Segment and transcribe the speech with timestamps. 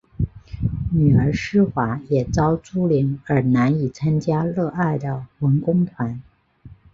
[0.91, 6.19] 女儿思华也遭株连而难以参加热爱的文工团。